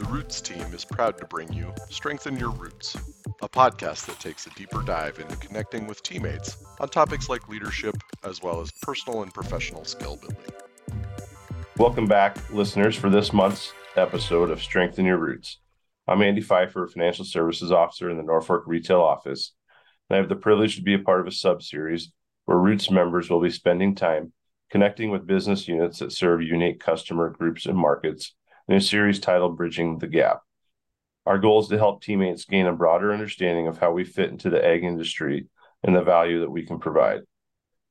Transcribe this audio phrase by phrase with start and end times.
[0.00, 2.96] The Roots team is proud to bring you Strengthen Your Roots,
[3.42, 7.94] a podcast that takes a deeper dive into connecting with teammates on topics like leadership
[8.24, 10.38] as well as personal and professional skill building.
[11.76, 15.58] Welcome back, listeners, for this month's episode of Strengthen Your Roots.
[16.08, 19.52] I'm Andy Pfeifer, a Financial Services Officer in the Norfolk Retail Office,
[20.08, 22.10] and I have the privilege to be a part of a sub series
[22.46, 24.32] where Roots members will be spending time
[24.70, 28.32] connecting with business units that serve unique customer groups and markets
[28.70, 30.42] in a series titled Bridging the Gap.
[31.26, 34.48] Our goal is to help teammates gain a broader understanding of how we fit into
[34.48, 35.48] the ag industry
[35.82, 37.22] and the value that we can provide.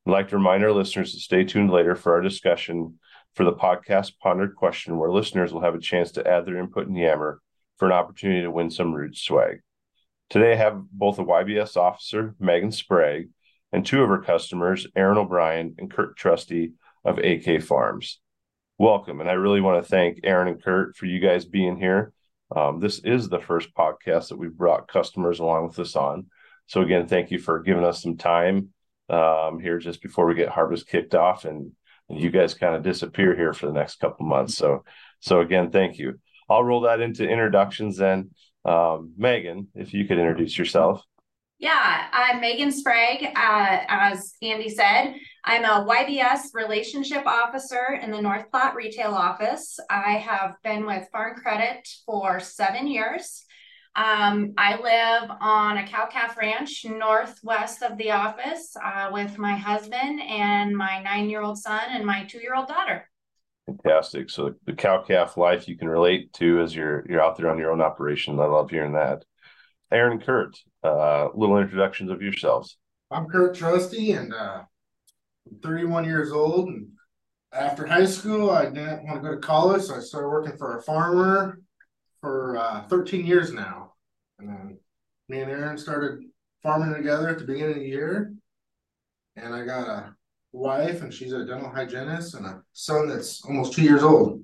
[0.07, 2.97] I'd like to remind our listeners to stay tuned later for our discussion
[3.35, 6.87] for the podcast pondered question, where listeners will have a chance to add their input
[6.87, 7.41] in Yammer
[7.75, 9.59] for an opportunity to win some Roots swag.
[10.29, 13.27] Today, I have both a YBS officer, Megan Sprague,
[13.73, 16.71] and two of her customers, Aaron O'Brien and Kurt Trusty
[17.03, 18.21] of AK Farms.
[18.79, 19.19] Welcome.
[19.19, 22.13] And I really want to thank Aaron and Kurt for you guys being here.
[22.55, 26.27] Um, this is the first podcast that we've brought customers along with us on.
[26.67, 28.69] So, again, thank you for giving us some time
[29.09, 31.73] um, here just before we get harvest kicked off and,
[32.07, 34.55] and you guys kind of disappear here for the next couple months.
[34.55, 34.85] So,
[35.19, 36.17] so again, thank you.
[36.49, 38.29] I'll roll that into introductions then.
[38.63, 41.03] Um, Megan, if you could introduce yourself.
[41.57, 43.25] Yeah, I'm Megan Sprague.
[43.35, 49.79] Uh, as Andy said, I'm a YBS relationship officer in the North Platte retail office.
[49.89, 53.45] I have been with Farm Credit for seven years.
[53.95, 59.55] Um, I live on a cow calf ranch northwest of the office uh, with my
[59.55, 63.09] husband and my nine year old son and my two year old daughter.
[63.65, 64.29] Fantastic.
[64.29, 67.57] So the cow calf life you can relate to as you're you're out there on
[67.57, 68.39] your own operation.
[68.39, 69.23] I love hearing that.
[69.91, 72.77] Aaron Kurt, uh, little introductions of yourselves.
[73.09, 74.61] I'm Kurt Trusty and uh,
[75.49, 76.69] I'm 31 years old.
[76.69, 76.89] And
[77.53, 80.77] after high school, I didn't want to go to college, so I started working for
[80.77, 81.59] a farmer
[82.21, 83.93] for uh, 13 years now.
[84.37, 84.79] And then
[85.27, 86.19] me and Aaron started
[86.61, 88.33] farming together at the beginning of the year.
[89.35, 90.15] And I got a
[90.51, 94.43] wife, and she's a dental hygienist, and a son that's almost two years old.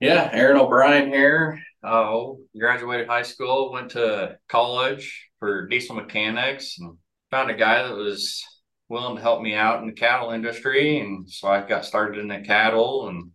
[0.00, 1.58] Yeah, Aaron O'Brien here.
[1.82, 6.98] Oh, graduated high school, went to college for diesel mechanics, and
[7.30, 8.44] found a guy that was
[8.88, 11.00] willing to help me out in the cattle industry.
[11.00, 13.30] And so I got started in the cattle and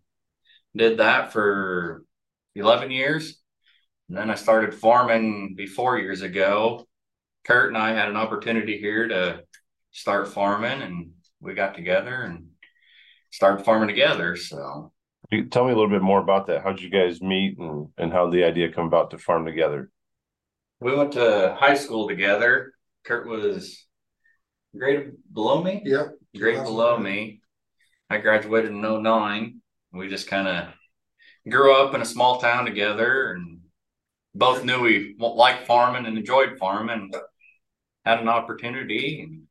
[0.74, 2.04] did that for
[2.54, 3.40] 11 years.
[4.08, 6.86] And then I started farming before years ago.
[7.44, 9.42] Kurt and I had an opportunity here to
[9.90, 11.10] start farming, and
[11.40, 12.46] we got together and
[13.30, 14.36] started farming together.
[14.36, 14.92] So
[15.50, 16.62] tell me a little bit more about that.
[16.62, 19.90] How did you guys meet and, and how the idea come about to farm together?
[20.80, 22.72] We went to high school together.
[23.04, 23.86] Kurt was
[24.76, 25.82] grade below me.
[25.84, 26.06] Yeah.
[26.36, 27.40] Grade below me.
[28.10, 29.60] I graduated in 09.
[29.92, 30.68] We just kind of
[31.50, 33.60] grew up in a small town together and
[34.34, 37.12] both knew we liked farming and enjoyed farming.
[38.04, 39.42] Had an opportunity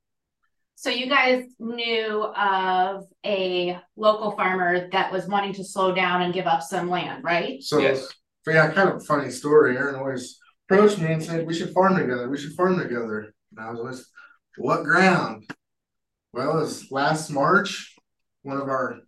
[0.82, 6.34] so you guys knew of a local farmer that was wanting to slow down and
[6.34, 7.62] give up some land, right?
[7.62, 8.08] So, Yes.
[8.48, 9.78] yeah, kind of funny story.
[9.78, 12.28] Aaron always approached me and said, We should farm together.
[12.32, 13.32] We should farm together.
[13.56, 14.10] And I was always,
[14.58, 15.50] What ground?
[16.34, 17.96] Well, it was last March.
[18.44, 19.00] One of our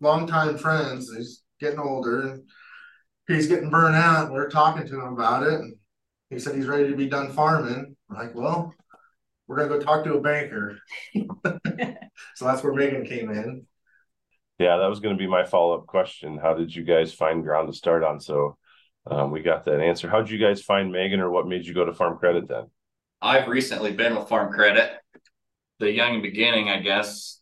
[0.00, 2.42] longtime friends, he's getting older and
[3.26, 4.32] he's getting burnt out.
[4.32, 5.54] We are talking to him about it.
[5.54, 5.74] And
[6.30, 7.96] he said he's ready to be done farming.
[8.10, 8.74] I'm like, well,
[9.46, 10.78] we're gonna go talk to a banker.
[11.14, 13.66] so that's where Megan came in.
[14.58, 16.38] Yeah, that was going to be my follow up question.
[16.38, 18.20] How did you guys find ground to start on?
[18.20, 18.56] So
[19.10, 20.08] um, we got that answer.
[20.08, 22.66] How did you guys find Megan, or what made you go to Farm Credit then?
[23.22, 24.92] I've recently been with Farm Credit.
[25.78, 27.40] The young beginning, I guess.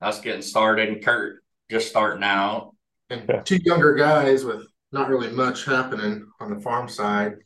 [0.00, 2.74] Us getting started, and Kurt just starting out.
[3.10, 7.36] And two younger guys with not really much happening on the farm side.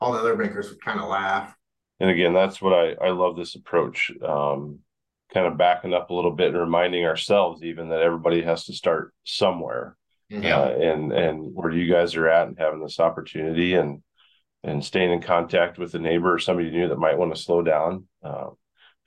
[0.00, 1.54] All the other bankers would kind of laugh
[2.00, 4.80] and again that's what i i love this approach um,
[5.32, 8.72] kind of backing up a little bit and reminding ourselves even that everybody has to
[8.72, 9.96] start somewhere
[10.28, 14.02] yeah uh, and and where you guys are at and having this opportunity and
[14.62, 17.62] and staying in contact with a neighbor or somebody new that might want to slow
[17.62, 18.48] down uh,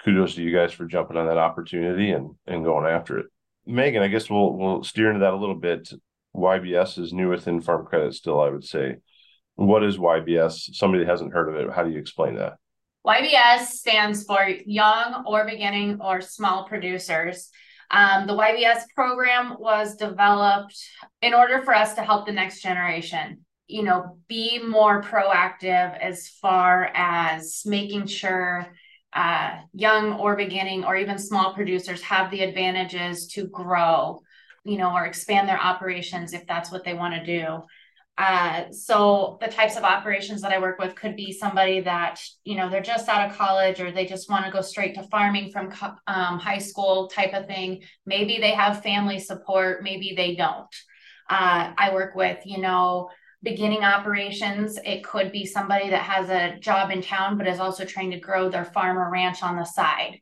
[0.04, 3.28] kudos to you guys for jumping on that opportunity and and going after it.
[3.66, 5.92] Megan i guess we'll we'll steer into that a little bit.
[6.36, 8.98] Ybs is new within farm credit still i would say.
[9.56, 11.74] What is ybs somebody hasn't heard of it.
[11.74, 12.58] How do you explain that?
[13.06, 17.50] YBS stands for Young or Beginning or Small Producers.
[17.92, 20.76] Um, the YBS program was developed
[21.22, 26.28] in order for us to help the next generation, you know, be more proactive as
[26.28, 28.68] far as making sure
[29.14, 34.22] uh, young or beginning or even small producers have the advantages to grow,
[34.64, 37.64] you know, or expand their operations if that's what they want to do.
[38.16, 42.56] Uh, so the types of operations that I work with could be somebody that, you
[42.56, 45.50] know, they're just out of college or they just want to go straight to farming
[45.50, 45.74] from
[46.06, 47.82] um, high school type of thing.
[48.06, 50.76] Maybe they have family support, maybe they don't.
[51.28, 53.10] Uh, I work with, you know,
[53.44, 54.80] beginning operations.
[54.86, 58.20] It could be somebody that has a job in town, but is also trying to
[58.20, 60.20] grow their farm or ranch on the side.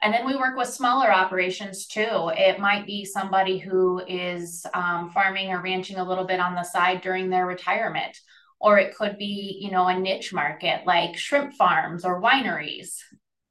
[0.00, 2.30] And then we work with smaller operations too.
[2.36, 6.62] It might be somebody who is um, farming or ranching a little bit on the
[6.62, 8.16] side during their retirement.
[8.60, 12.98] Or it could be, you know, a niche market like shrimp farms or wineries.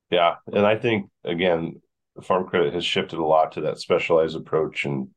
[0.09, 0.35] Yeah.
[0.53, 1.81] And I think, again,
[2.21, 4.85] Farm Credit has shifted a lot to that specialized approach.
[4.85, 5.09] And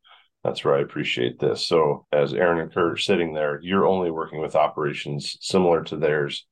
[0.45, 1.67] that's where I appreciate this.
[1.67, 5.97] So, as Aaron and Kurt are sitting there, you're only working with operations similar to
[5.97, 6.47] theirs.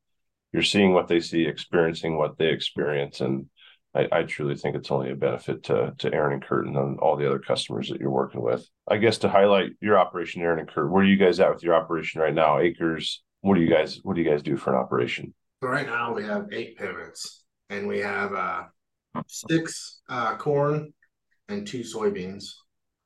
[0.53, 3.21] You're seeing what they see, experiencing what they experience.
[3.21, 3.47] And
[3.95, 7.17] I, I, truly think it's only a benefit to to Aaron and Kurt and all
[7.17, 8.67] the other customers that you're working with.
[8.87, 11.63] I guess to highlight your operation, Aaron and Kurt, where are you guys at with
[11.63, 12.59] your operation right now?
[12.59, 13.23] Acres.
[13.41, 15.35] What do you guys What do you guys do for an operation?
[15.63, 18.65] So right now we have eight pivots, and we have uh,
[19.27, 20.93] six uh, corn
[21.49, 22.45] and two soybeans,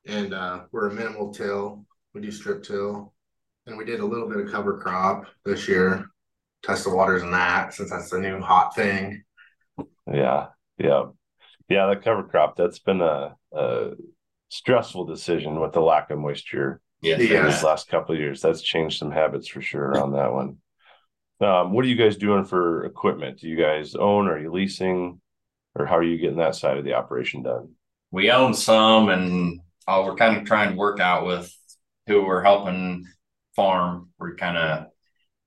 [0.05, 1.85] and uh, we're a minimal till.
[2.13, 3.13] We do strip till,
[3.65, 6.05] and we did a little bit of cover crop this year.
[6.63, 9.23] Test the waters in that since that's the new hot thing.
[10.11, 10.47] Yeah,
[10.77, 11.05] yeah.
[11.69, 13.91] Yeah, the cover crop, that's been a, a
[14.49, 18.41] stressful decision with the lack of moisture yes, Yeah, these last couple of years.
[18.41, 20.57] That's changed some habits for sure on that one.
[21.41, 23.39] Um, what are you guys doing for equipment?
[23.39, 24.27] Do you guys own?
[24.27, 25.19] Or Are you leasing?
[25.75, 27.71] Or how are you getting that side of the operation done?
[28.11, 31.53] We own some and uh, we're kind of trying to work out with
[32.07, 33.05] who we're helping
[33.55, 34.09] farm.
[34.19, 34.87] We're kind of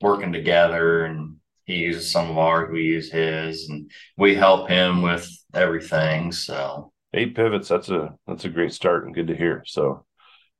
[0.01, 5.01] working together and he uses some of ours, we use his, and we help him
[5.01, 6.31] with everything.
[6.31, 9.63] So eight pivots, that's a that's a great start and good to hear.
[9.65, 10.05] So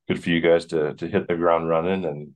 [0.06, 2.34] good for you guys to to hit the ground running and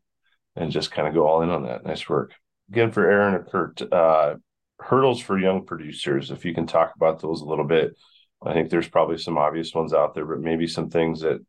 [0.56, 1.85] and just kind of go all in on that.
[1.85, 2.33] Nice work.
[2.71, 4.37] Again for Aaron and Kurt, uh,
[4.79, 6.31] hurdles for young producers.
[6.31, 7.94] If you can talk about those a little bit,
[8.44, 11.44] I think there's probably some obvious ones out there, but maybe some things that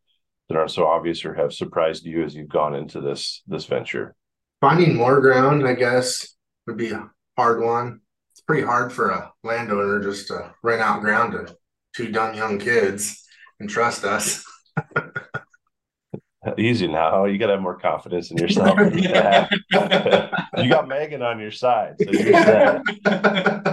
[0.50, 4.16] that aren't so obvious or have surprised you as you've gone into this this venture.
[4.62, 6.36] Finding more ground, I guess,
[6.68, 8.02] would be a hard one.
[8.32, 11.56] It's pretty hard for a landowner just to rent out ground to
[11.96, 13.26] two dumb young kids
[13.60, 14.46] and trust us.
[16.58, 17.26] Easy now.
[17.26, 18.78] You got to have more confidence in yourself.
[18.94, 23.64] you got Megan on your side, so.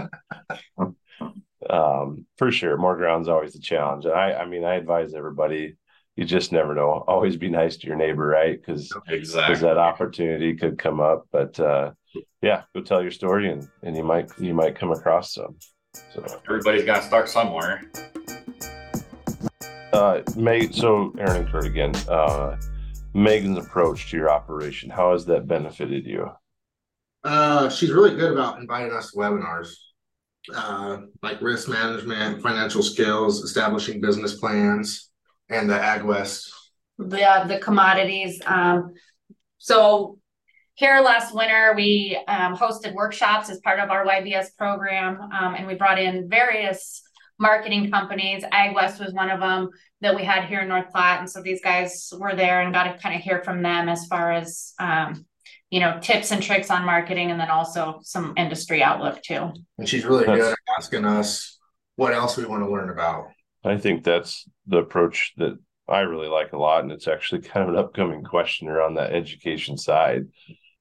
[1.73, 4.05] Um, for sure, more ground's always a challenge.
[4.05, 5.77] And I, I mean, I advise everybody
[6.17, 7.05] you just never know.
[7.09, 8.61] Always be nice to your neighbor, right?
[8.61, 9.57] Because exactly.
[9.61, 11.27] that opportunity could come up.
[11.33, 11.93] But uh,
[12.43, 15.57] yeah, go tell your story, and and you might you might come across some.
[16.15, 17.91] So everybody's got to start somewhere.
[19.93, 21.95] Uh, May so Aaron and Kurt again.
[22.09, 22.57] Uh,
[23.15, 26.31] Megan's approach to your operation, how has that benefited you?
[27.25, 29.75] Uh, she's really good about inviting us to webinars,
[30.55, 35.11] uh, like risk management, financial skills, establishing business plans,
[35.49, 36.53] and the Ag West.
[36.99, 38.41] The the commodities.
[38.45, 38.93] Um,
[39.59, 40.19] so
[40.75, 45.67] here last winter, we um, hosted workshops as part of our YBS program, um, and
[45.67, 47.03] we brought in various
[47.39, 48.45] marketing companies.
[48.45, 49.71] AgWest was one of them
[50.01, 52.85] that we had here in North Platte, and so these guys were there and got
[52.85, 55.27] to kind of hear from them as far as um,
[55.71, 59.53] you know tips and tricks on marketing, and then also some industry outlook too.
[59.79, 61.59] And she's really that's, good at asking us
[61.97, 63.29] what else we want to learn about.
[63.65, 65.59] I think that's the approach that
[65.89, 69.13] I really like a lot, and it's actually kind of an upcoming question around that
[69.13, 70.27] education side.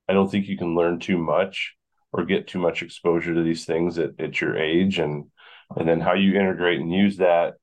[0.08, 1.76] I don't think you can learn too much
[2.12, 5.26] or get too much exposure to these things at, at your age and
[5.78, 7.56] and then how you integrate and use that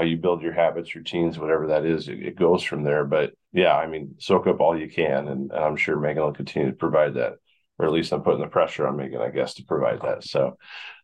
[0.00, 3.04] how you build your habits routines whatever that is it, it goes from there.
[3.04, 6.32] But yeah i mean soak up all you can and, and i'm sure megan will
[6.32, 7.34] continue to provide that
[7.78, 10.24] or at least i'm putting the pressure on megan i guess to provide that.
[10.24, 10.56] So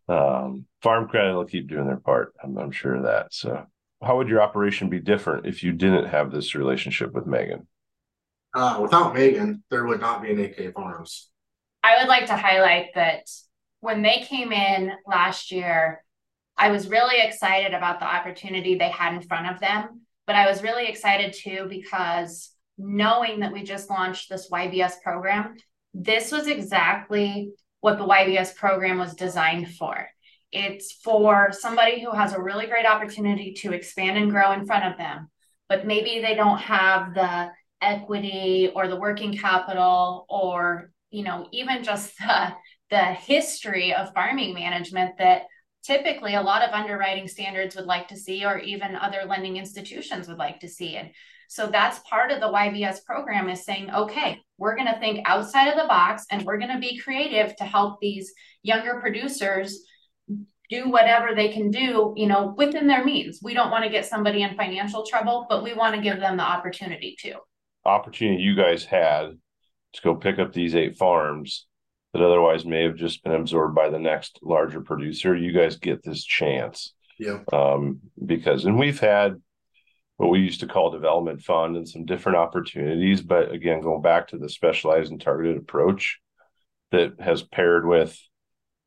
[0.08, 3.34] um, farm credit will keep doing their part I'm, I'm sure of that.
[3.34, 3.66] So
[4.02, 7.66] how would your operation be different if you didn't have this relationship with megan?
[8.54, 11.28] Uh, without Megan, there would not be an AK Farms.
[11.84, 13.28] I would like to highlight that
[13.80, 16.02] when they came in last year,
[16.58, 20.02] I was really excited about the opportunity they had in front of them.
[20.26, 25.56] But I was really excited too because knowing that we just launched this YBS program,
[25.94, 30.08] this was exactly what the YBS program was designed for.
[30.52, 34.84] It's for somebody who has a really great opportunity to expand and grow in front
[34.84, 35.30] of them,
[35.68, 37.50] but maybe they don't have the
[37.82, 42.52] equity or the working capital or you know even just the
[42.90, 45.42] the history of farming management that
[45.86, 50.26] typically a lot of underwriting standards would like to see or even other lending institutions
[50.26, 51.10] would like to see and
[51.48, 55.68] So that's part of the YBS program is saying, okay, we're going to think outside
[55.68, 58.32] of the box and we're going to be creative to help these
[58.64, 59.84] younger producers
[60.68, 63.38] do whatever they can do, you know, within their means.
[63.40, 66.36] We don't want to get somebody in financial trouble, but we want to give them
[66.36, 67.34] the opportunity to.
[67.84, 69.38] Opportunity you guys had
[69.92, 71.66] to go pick up these eight farms
[72.16, 75.37] that otherwise may have just been absorbed by the next larger producer.
[75.37, 76.94] You guys get this chance.
[77.18, 77.40] Yeah.
[77.52, 79.40] Um, because and we've had
[80.16, 84.28] what we used to call development fund and some different opportunities, but again, going back
[84.28, 86.18] to the specialized and targeted approach
[86.90, 88.18] that has paired with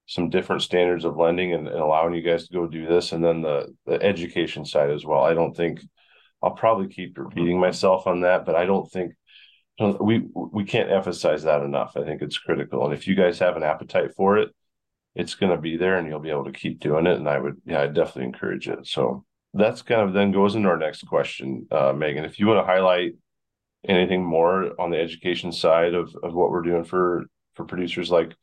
[0.08, 3.24] some different standards of lending and, and, allowing you guys to go do this and
[3.24, 5.82] then the the education side as well i don't think
[6.42, 9.14] i'll probably keep repeating myself on that but i don't think
[9.80, 11.94] we we can't emphasize that enough.
[11.96, 12.86] I think it's critical.
[12.86, 14.54] And if you guys have an appetite for it
[15.16, 17.18] it's going to be there and you'll be able to keep doing it.
[17.18, 18.88] And i would yeah i definitely encourage it.
[18.88, 22.26] So that's kind of then goes into our next question uh, megan.
[22.26, 23.14] If you want to highlight
[23.88, 28.36] anything more on the education side of, of what we're doing for for producers like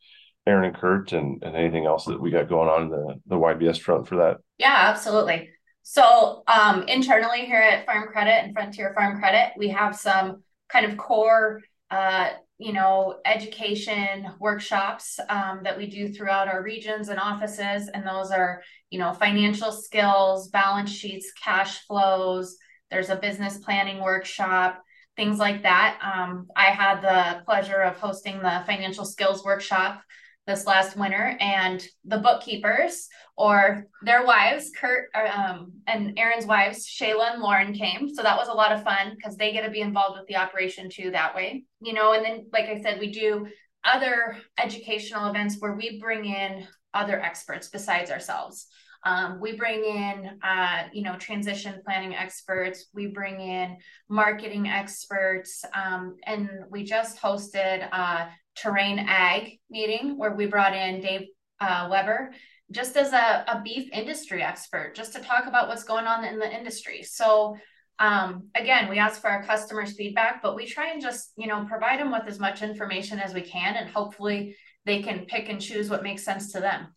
[0.45, 3.79] Aaron and Kurt and, and anything else that we got going on the, the YBS
[3.79, 4.37] front for that?
[4.57, 5.49] Yeah, absolutely.
[5.83, 10.85] So um, internally here at Farm Credit and Frontier Farm Credit, we have some kind
[10.85, 17.19] of core, uh, you know, education workshops um, that we do throughout our regions and
[17.19, 17.89] offices.
[17.93, 22.57] And those are, you know, financial skills, balance sheets, cash flows.
[22.89, 24.81] There's a business planning workshop
[25.17, 25.99] things like that.
[26.01, 30.01] Um, I had the pleasure of hosting the financial skills workshop
[30.47, 37.33] this last winter, and the bookkeepers or their wives, Kurt um, and Aaron's wives, Shayla
[37.33, 38.09] and Lauren came.
[38.11, 40.37] So that was a lot of fun because they get to be involved with the
[40.37, 41.65] operation too that way.
[41.81, 43.45] You know, and then like I said, we do
[43.83, 48.67] other educational events where we bring in other experts besides ourselves.
[49.03, 52.87] Um, we bring in, uh, you know, transition planning experts.
[52.93, 53.77] We bring in
[54.09, 58.25] marketing experts, um, and we just hosted uh,
[58.61, 61.27] terrain ag meeting where we brought in Dave
[61.59, 62.33] uh, Weber
[62.71, 66.37] just as a, a beef industry expert, just to talk about what's going on in
[66.37, 67.01] the industry.
[67.03, 67.55] So
[67.99, 71.65] um, again, we ask for our customers' feedback, but we try and just, you know,
[71.67, 75.59] provide them with as much information as we can, and hopefully they can pick and
[75.59, 76.93] choose what makes sense to them.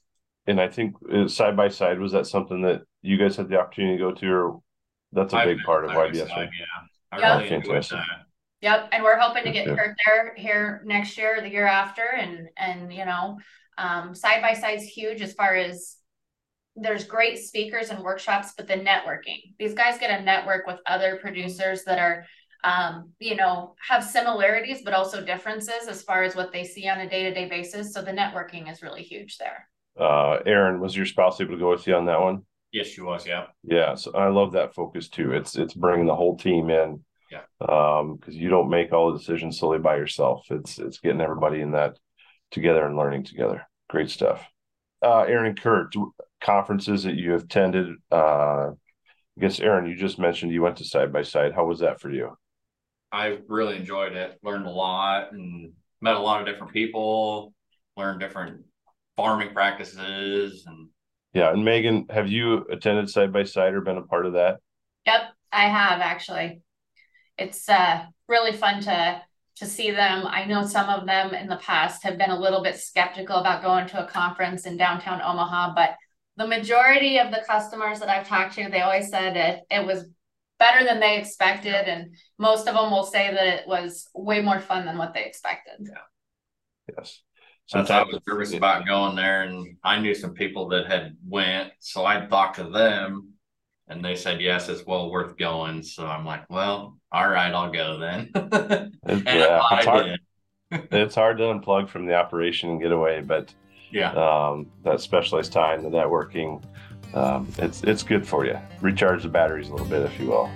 [0.46, 3.58] And I think uh, side by side was that something that you guys had the
[3.58, 4.60] opportunity to go to, or
[5.12, 6.28] that's a big part of YBS.
[6.28, 6.48] Side, right?
[6.58, 6.64] Yeah,
[7.12, 7.38] I Yeah.
[7.38, 8.04] really enjoyed that.
[8.62, 9.76] Yep, and we're hoping to get Okay.
[9.76, 13.38] Kurt there here next year, the year after, and and you know,
[13.78, 15.96] um, side by side's huge as far as
[16.76, 19.54] there's great speakers and workshops, but the networking.
[19.58, 22.24] These guys get to network with other producers that are,
[22.64, 27.00] um, you know, have similarities but also differences as far as what they see on
[27.00, 27.92] a day to day basis.
[27.92, 29.68] So the networking is really huge there.
[29.98, 32.42] Uh, Aaron, was your spouse able to go with you on that one?
[32.72, 33.26] Yes, she was.
[33.26, 33.46] Yeah.
[33.64, 35.32] Yeah, so I love that focus too.
[35.32, 37.02] It's it's bringing the whole team in.
[37.30, 37.42] Yeah.
[37.60, 40.46] Um, because you don't make all the decisions solely by yourself.
[40.50, 41.96] It's it's getting everybody in that
[42.50, 43.66] together and learning together.
[43.88, 44.44] Great stuff.
[45.02, 45.94] Uh, Aaron and Kurt,
[46.40, 47.94] conferences that you have attended.
[48.10, 51.54] Uh, I guess Aaron, you just mentioned you went to side by side.
[51.54, 52.36] How was that for you?
[53.12, 54.38] I really enjoyed it.
[54.42, 57.54] Learned a lot and met a lot of different people.
[57.96, 58.64] Learned different
[59.16, 60.88] farming practices and
[61.32, 64.58] Yeah, and Megan, have you attended side by side or been a part of that?
[65.06, 65.20] Yep,
[65.52, 66.60] I have actually.
[67.40, 69.22] It's uh really fun to
[69.56, 70.26] to see them.
[70.26, 73.62] I know some of them in the past have been a little bit skeptical about
[73.62, 75.96] going to a conference in downtown Omaha, but
[76.36, 80.06] the majority of the customers that I've talked to, they always said it it was
[80.58, 84.60] better than they expected, and most of them will say that it was way more
[84.60, 85.74] fun than what they expected.
[85.80, 86.94] Yeah.
[86.96, 87.22] Yes.
[87.66, 91.72] Since I was nervous about going there, and I knew some people that had went,
[91.78, 93.29] so I talked to them,
[93.90, 95.82] and they said yes, it's well worth going.
[95.82, 98.30] So I'm like, well, all right, I'll go then.
[99.08, 100.20] Yeah, it's hard,
[100.70, 103.52] it's hard to unplug from the operation and get away, but
[103.90, 106.62] Yeah, um, that specialized time, the networking,
[107.14, 108.56] um, it's it's good for you.
[108.80, 110.48] Recharge the batteries a little bit, if you will.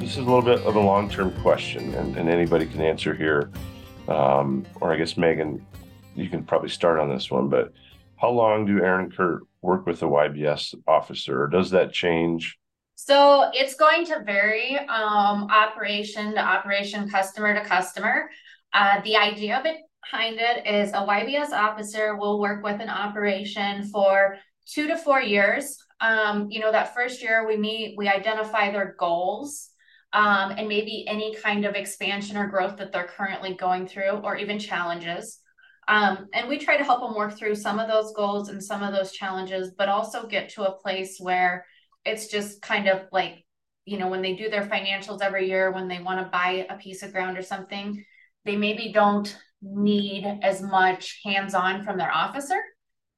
[0.00, 3.14] This is a little bit of a long term question, and, and anybody can answer
[3.14, 3.50] here.
[4.08, 5.64] Um, or I guess Megan,
[6.16, 7.48] you can probably start on this one.
[7.48, 7.72] But
[8.16, 12.58] how long do Aaron Kurt work with the YBS officer, does that change?
[12.94, 18.30] So it's going to vary um, operation to operation, customer to customer.
[18.72, 19.62] Uh, the idea
[20.02, 25.20] behind it is a YBS officer will work with an operation for two to four
[25.20, 25.78] years.
[26.00, 29.70] Um, you know, that first year we meet, we identify their goals
[30.12, 34.36] um, and maybe any kind of expansion or growth that they're currently going through, or
[34.36, 35.40] even challenges.
[35.88, 38.82] Um, and we try to help them work through some of those goals and some
[38.82, 41.66] of those challenges, but also get to a place where
[42.04, 43.44] it's just kind of like
[43.84, 46.76] you know, when they do their financials every year, when they want to buy a
[46.76, 48.02] piece of ground or something,
[48.44, 52.60] they maybe don't need as much hands-on from their officer.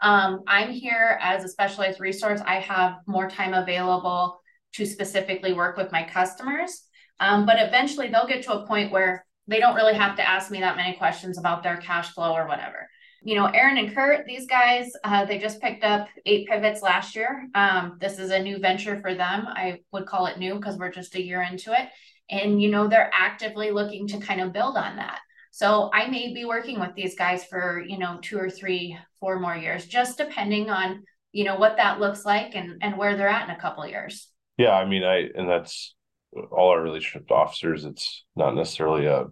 [0.01, 2.41] Um, I'm here as a specialized resource.
[2.45, 4.41] I have more time available
[4.75, 6.83] to specifically work with my customers.
[7.19, 10.51] Um, but eventually they'll get to a point where they don't really have to ask
[10.51, 12.89] me that many questions about their cash flow or whatever.
[13.23, 17.17] You know, Aaron and Kurt, these guys, uh, they just picked up eight pivots last
[17.17, 17.49] year.
[17.55, 19.47] Um, this is a new venture for them.
[19.49, 21.89] I would call it new because we're just a year into it.
[22.31, 25.19] And, you know, they're actively looking to kind of build on that.
[25.51, 29.41] So I may be working with these guys for, you know, two or three, four
[29.41, 33.29] more years, just depending on, you know, what that looks like and, and where they're
[33.29, 34.29] at in a couple years.
[34.59, 34.73] Yeah.
[34.73, 35.95] I mean, I, and that's
[36.53, 37.85] all our relationship officers.
[37.85, 39.27] It's not necessarily a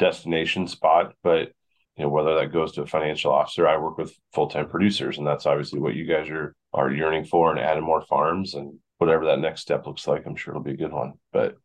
[0.00, 1.52] destination spot, but
[1.96, 5.26] you know, whether that goes to a financial officer, I work with full-time producers, and
[5.26, 9.26] that's obviously what you guys are are yearning for and adding more farms and whatever
[9.26, 11.14] that next step looks like, I'm sure it'll be a good one.
[11.32, 11.56] But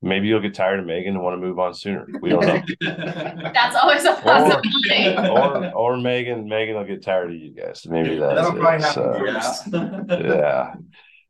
[0.00, 2.06] maybe you'll get tired of Megan and want to move on sooner.
[2.22, 2.62] We don't know.
[3.52, 5.16] That's always a possibility.
[5.16, 7.84] or or Megan, Megan will get tired of you guys.
[7.86, 10.20] Maybe that's That'll probably happen So, first.
[10.24, 10.74] yeah.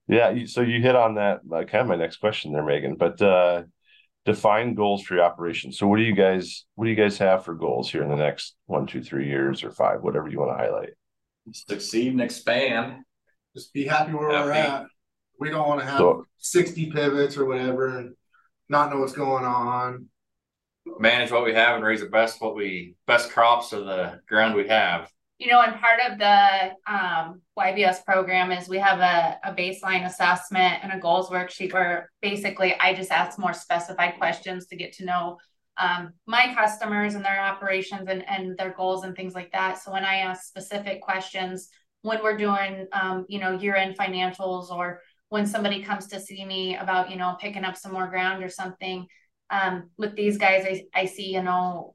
[0.07, 0.45] Yeah.
[0.47, 2.97] So you hit on that uh, kind of my next question there, Megan.
[2.97, 3.63] But uh
[4.25, 5.73] define goals for your operation.
[5.73, 8.17] So what do you guys what do you guys have for goals here in the
[8.17, 10.91] next one, two, three years or five, whatever you want to highlight?
[11.53, 13.05] Succeed and expand.
[13.55, 14.87] Just be happy where we're at.
[15.39, 18.15] We don't want to have So- sixty pivots or whatever and
[18.69, 20.07] not know what's going on.
[20.99, 24.55] manage what we have and raise the best what we best crops of the ground
[24.55, 25.11] we have.
[25.45, 30.07] You know, and part of the um, YBS program is we have a, a baseline
[30.07, 34.95] assessment and a goals worksheet where basically I just ask more specified questions to get
[34.95, 35.37] to know
[35.77, 39.77] um, my customers and their operations and, and their goals and things like that.
[39.77, 41.69] So when I ask specific questions,
[42.01, 46.43] when we're doing, um, you know, year end financials or when somebody comes to see
[46.47, 49.07] me about, you know, picking up some more ground or something,
[49.51, 51.95] um, with these guys, I, I see, you know,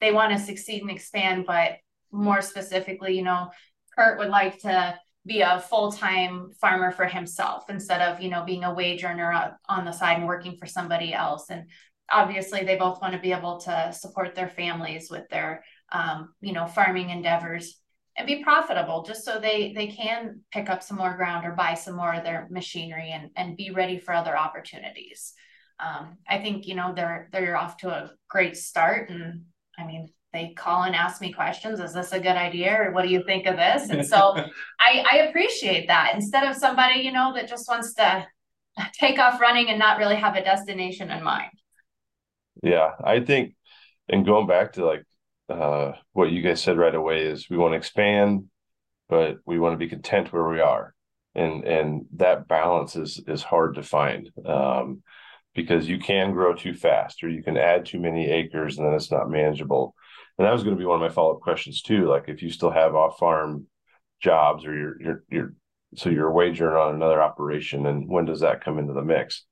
[0.00, 1.78] they want to succeed and expand, but
[2.12, 3.50] more specifically, you know,
[3.96, 8.64] Kurt would like to be a full-time farmer for himself instead of, you know, being
[8.64, 11.50] a wage earner on- the side and working for somebody else.
[11.50, 11.68] And
[12.10, 16.52] obviously they both want to be able to support their families with their, um, you
[16.52, 17.80] know, farming endeavors
[18.16, 21.74] and be profitable just so they, they can pick up some more ground or buy
[21.74, 25.34] some more of their machinery and, and be ready for other opportunities.
[25.80, 29.42] Um, I think, you know, they're, they're off to a great start and
[29.78, 31.80] I mean, they call and ask me questions.
[31.80, 32.76] Is this a good idea?
[32.78, 33.88] Or what do you think of this?
[33.88, 34.36] And so
[34.80, 38.26] I, I appreciate that instead of somebody, you know, that just wants to
[38.92, 41.50] take off running and not really have a destination in mind.
[42.62, 43.54] Yeah, I think,
[44.08, 45.04] and going back to like
[45.48, 48.44] uh, what you guys said right away is we want to expand,
[49.08, 50.94] but we want to be content where we are,
[51.34, 55.02] and and that balance is is hard to find um,
[55.54, 58.94] because you can grow too fast or you can add too many acres and then
[58.94, 59.94] it's not manageable.
[60.38, 62.08] And that was going to be one of my follow up questions too.
[62.08, 63.66] Like if you still have off farm
[64.22, 65.54] jobs or you're you're you're
[65.94, 69.44] so you're wagering on another operation, and when does that come into the mix?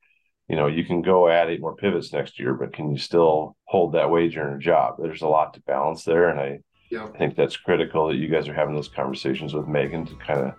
[0.48, 3.56] you know, you can go add eight more pivots next year, but can you still
[3.64, 4.96] hold that wage earner job?
[4.98, 6.28] There's a lot to balance there.
[6.28, 6.58] And I,
[6.90, 7.06] Yeah.
[7.06, 10.40] I think that's critical that you guys are having those conversations with Megan to kind
[10.40, 10.54] of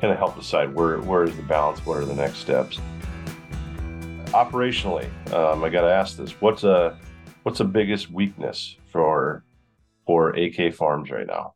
[0.00, 2.80] kind of help decide where where is the balance, what are the next steps.
[4.28, 6.32] Operationally, um, I gotta ask this.
[6.40, 6.98] What's a
[7.42, 9.44] what's the biggest weakness for
[10.06, 11.54] for AK farms right now?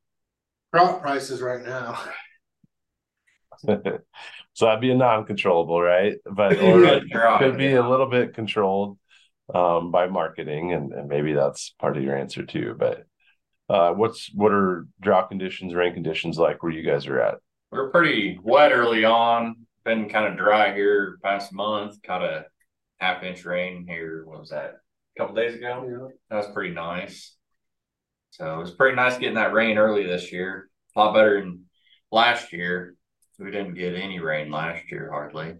[0.72, 1.98] Crop prices right now.
[3.66, 6.16] so that'd be a non-controllable, right?
[6.30, 7.38] But or it Right.
[7.38, 8.98] could be a little bit controlled
[9.54, 12.74] um, by marketing, and, and maybe that's part of your answer too.
[12.78, 13.04] But
[13.68, 17.34] uh, what's what are drought conditions, rain conditions like where you guys are at?
[17.70, 19.66] We're pretty wet early on.
[19.84, 21.96] Been kind of dry here past month.
[22.02, 22.44] Caught a
[22.98, 24.24] half inch rain here.
[24.26, 24.76] What was that?
[25.16, 26.10] A couple days ago.
[26.30, 27.34] That was pretty nice.
[28.30, 30.70] So it was pretty nice getting that rain early this year.
[30.96, 31.64] A lot better than
[32.10, 32.94] last year.
[33.38, 35.54] We didn't get any rain last year hardly.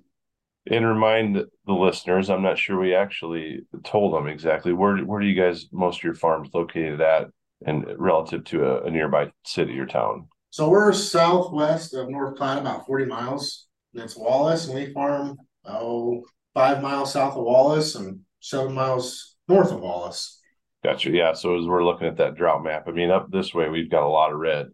[0.70, 5.26] And remind the listeners, I'm not sure we actually told them exactly where where do
[5.26, 7.28] you guys most of your farms located at,
[7.66, 10.28] and relative to a, a nearby city or town.
[10.50, 13.68] So we're southwest of North Platte, about forty miles.
[13.94, 19.37] And it's Wallace, and we farm oh five miles south of Wallace and seven miles
[19.48, 20.39] north of Wallace.
[20.83, 21.11] Gotcha.
[21.11, 21.35] Yeah.
[21.35, 24.07] So as we're looking at that drought map, I mean, up this way we've got
[24.07, 24.69] a lot of red.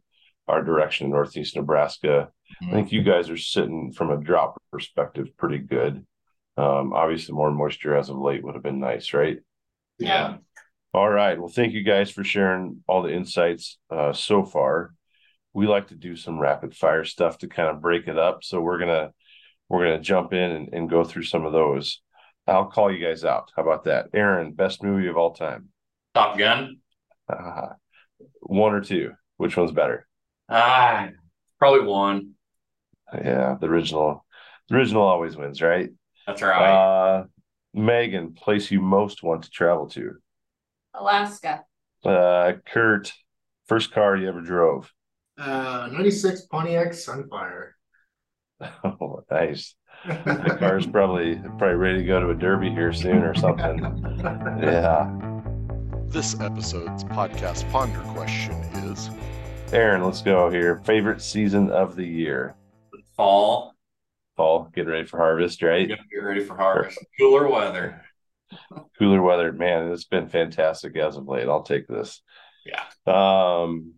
[0.49, 2.29] Our direction in northeast Nebraska.
[2.63, 6.07] I think you guys are sitting from a drought perspective pretty good.
[6.57, 9.39] Um, obviously, more moisture as of late would have been nice, right?
[9.99, 10.37] Yeah.
[10.95, 11.39] All right.
[11.39, 14.95] Well, thank you guys for sharing all the insights uh, so far.
[15.53, 18.45] We like to do some rapid fire stuff to kind of break it up.
[18.45, 19.11] So we're gonna
[19.69, 22.01] we're gonna jump in and, and go through some of those.
[22.47, 23.51] I'll call you guys out.
[23.57, 24.11] How about that?
[24.15, 25.71] Aaron, best movie of all time.
[26.17, 26.79] Top Gun.
[27.29, 27.75] Uh,
[28.41, 29.13] one or two.
[29.37, 30.09] Which one's better?
[30.49, 31.11] Ah,
[31.59, 32.31] probably one.
[33.13, 34.25] Yeah, the original.
[34.71, 35.91] The original always wins, right?
[36.27, 36.73] That's right.
[36.73, 37.25] Uh,
[37.75, 40.13] Megan, place you most want to travel to.
[40.95, 41.65] Alaska.
[42.03, 43.13] Uh, Kurt,
[43.67, 44.91] first car you ever drove.
[45.37, 47.73] Uh, 96 Pontiac Sunfire.
[48.83, 49.75] Oh, nice.
[50.07, 53.81] The car's probably probably ready to go to a derby here soon or something.
[54.63, 55.36] Yeah.
[56.09, 59.11] This episode's podcast ponder question is
[59.73, 60.79] Aaron, let's go here.
[60.85, 62.55] Favorite season of the year?
[63.17, 63.75] Fall.
[64.37, 65.89] Fall, getting ready for harvest, right?
[65.89, 66.99] Get get ready for harvest.
[67.19, 68.03] Cooler weather.
[68.99, 69.91] Cooler weather, man.
[69.91, 71.49] It's been fantastic as of late.
[71.49, 72.23] I'll take this.
[72.65, 72.83] Yeah.
[73.07, 73.95] Um,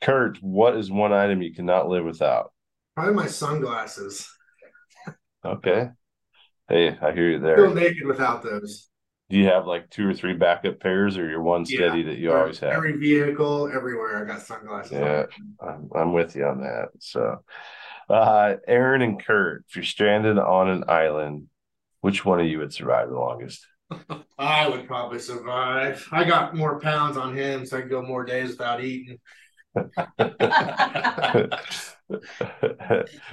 [0.00, 2.52] Kurt, what is one item you cannot live without?
[2.94, 4.30] Probably my sunglasses.
[5.44, 5.88] Okay.
[6.68, 7.56] Hey, I hear you there.
[7.56, 7.90] Feel there.
[7.90, 8.89] naked without those.
[9.30, 12.32] Do you have like two or three backup pairs, or you're one steady that you
[12.32, 12.72] always have?
[12.72, 14.92] Every vehicle, everywhere, I got sunglasses.
[14.92, 14.98] on.
[14.98, 15.26] Yeah.
[15.62, 16.88] I'm, I'm with you on that.
[16.98, 17.44] So,
[18.08, 21.46] uh, Aaron and Kurt, if you're stranded on an island,
[22.00, 23.64] which one of you would survive the longest?
[24.38, 26.04] I would probably survive.
[26.10, 29.18] I got more pounds on him, so I could go more days without eating.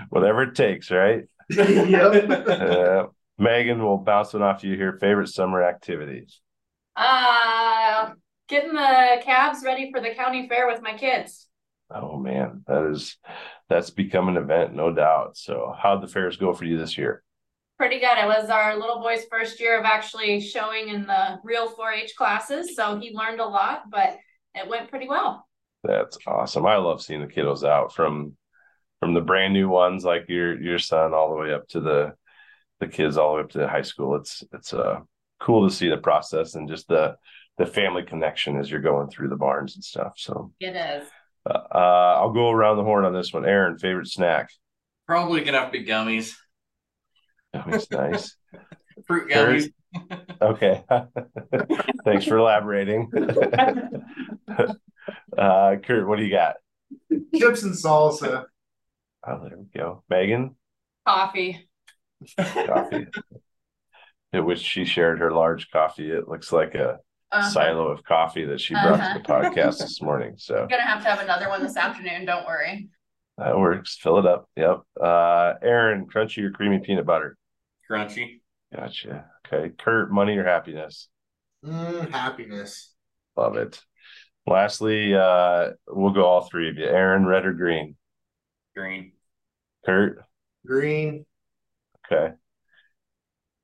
[0.10, 1.24] Whatever it takes, right?
[1.50, 2.30] yep.
[2.30, 3.06] Uh,
[3.38, 4.94] Megan, we'll bounce it off you here.
[4.94, 6.42] Favorite summer activities?
[6.96, 8.12] Uh,
[8.48, 11.48] getting the cabs ready for the county fair with my kids.
[11.90, 13.18] Oh man, that is
[13.70, 15.38] that's become an event, no doubt.
[15.38, 17.24] So, how'd the fairs go for you this year?
[17.78, 18.18] Pretty good.
[18.18, 22.76] It was our little boy's first year of actually showing in the real 4-H classes,
[22.76, 24.18] so he learned a lot, but
[24.56, 25.48] it went pretty well.
[25.84, 26.66] That's awesome.
[26.66, 28.36] I love seeing the kiddos out from
[29.00, 32.16] from the brand new ones like your your son all the way up to the
[32.80, 34.16] the kids all the way up to high school.
[34.16, 35.00] It's it's uh
[35.40, 37.16] cool to see the process and just the
[37.58, 40.14] the family connection as you're going through the barns and stuff.
[40.18, 41.08] So It is.
[41.50, 43.46] uh, uh I'll go around the horn on this one.
[43.46, 44.50] Aaron, favorite snack?
[45.08, 46.34] Probably gonna have to be gummies.
[47.56, 48.36] Gummies, nice.
[49.08, 49.72] Fruit gummies.
[50.42, 50.84] Okay.
[52.06, 53.10] Thanks for elaborating.
[55.38, 56.56] uh Kurt, what do you got?
[57.36, 58.46] Chips and salsa.
[59.26, 60.04] Oh, there we go.
[60.10, 60.56] Megan,
[61.08, 61.67] Coffee.
[62.38, 63.08] Coffee.
[64.34, 66.12] At which she shared her large coffee.
[66.12, 67.00] It looks like a
[67.32, 67.50] Uh-huh.
[67.50, 69.50] silo of coffee that she brought to the Uh-huh.
[69.52, 70.36] podcast this morning.
[70.38, 72.90] So I'm gonna have to have another one this afternoon, don't worry.
[73.38, 73.96] that works.
[73.98, 74.50] Fill it up.
[74.56, 74.80] Yep.
[75.00, 77.38] Uh Aaron, crunchy or creamy peanut butter?
[77.90, 78.42] Crunchy.
[78.76, 79.30] Gotcha.
[79.46, 79.74] Okay.
[79.78, 81.08] Kurt, money or happiness?
[81.64, 82.94] Mm, happiness.
[83.36, 83.80] Love it.
[84.48, 86.86] Lastly, uh, we'll go all three of you.
[86.86, 87.96] Aaron, red or green?
[88.76, 89.12] Green.
[89.86, 90.24] Kurt,
[90.66, 91.26] Green.
[92.12, 92.34] Okay.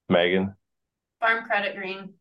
[0.09, 0.55] Megan,
[1.19, 2.13] Farm credit green.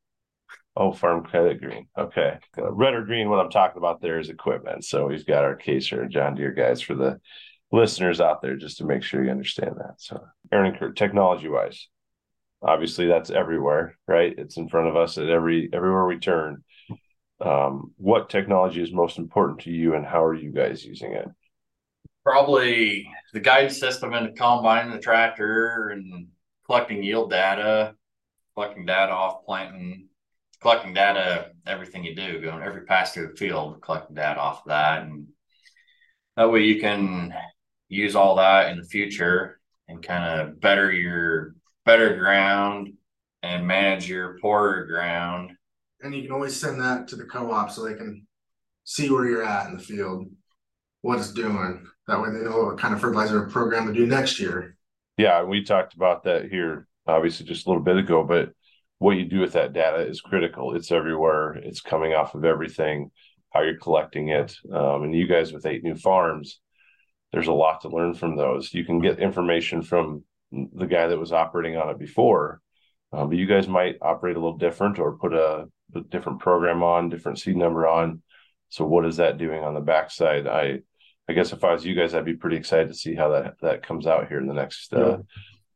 [0.76, 1.88] oh, farm credit green.
[1.98, 2.38] Okay.
[2.56, 4.84] Red or green, what I'm talking about there is equipment.
[4.84, 7.20] So we've got our Caser and John Deere guys for the
[7.72, 9.94] listeners out there just to make sure you understand that.
[9.98, 11.88] So, Aaron and Kurt, technology wise,
[12.62, 14.32] obviously that's everywhere, right?
[14.36, 16.62] It's in front of us at every everywhere we turn.
[17.40, 21.26] Um, what technology is most important to you and how are you guys using it?
[22.24, 26.28] Probably the guidance system in the combine and the tractor and
[26.66, 27.94] collecting yield data,
[28.54, 30.08] collecting data off planting,
[30.60, 34.68] collecting data, everything you do, going every pass through the field, collecting data off of
[34.68, 35.02] that.
[35.02, 35.28] And
[36.36, 37.34] that way you can
[37.88, 42.92] use all that in the future and kind of better your better ground
[43.42, 45.52] and manage your poorer ground.
[46.00, 48.26] And you can always send that to the co-op so they can
[48.84, 50.28] see where you're at in the field,
[51.00, 51.86] what it's doing.
[52.08, 54.76] That way they know what kind of fertilizer program to do next year.
[55.16, 58.24] Yeah, we talked about that here, obviously, just a little bit ago.
[58.24, 58.50] But
[58.98, 60.74] what you do with that data is critical.
[60.74, 61.54] It's everywhere.
[61.54, 63.10] It's coming off of everything.
[63.50, 66.58] How you're collecting it, um, and you guys with eight new farms,
[67.32, 68.72] there's a lot to learn from those.
[68.72, 72.62] You can get information from the guy that was operating on it before,
[73.12, 76.82] um, but you guys might operate a little different or put a, a different program
[76.82, 78.22] on, different seed number on.
[78.70, 80.46] So what is that doing on the backside?
[80.46, 80.80] I
[81.32, 83.54] I guess if I was you guys, I'd be pretty excited to see how that
[83.62, 85.16] that comes out here in the next uh,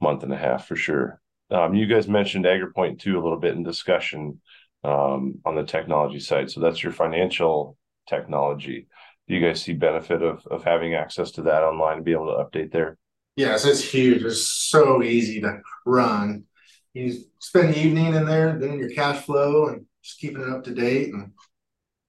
[0.03, 1.19] month and a half for sure.
[1.51, 4.43] Um, you guys mentioned AgriPoint too a little bit in discussion
[4.85, 6.51] um, on the technology side.
[6.51, 8.87] So that's your financial technology.
[9.27, 12.27] Do you guys see benefit of of having access to that online and be able
[12.27, 12.99] to update there?
[13.37, 14.25] Yes, it's huge.
[14.25, 16.45] It's so easy to run.
[16.93, 20.65] You spend the evening in there doing your cash flow and just keeping it up
[20.65, 21.33] to date and